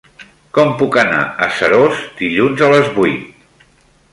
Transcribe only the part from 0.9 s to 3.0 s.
anar a Seròs dilluns a les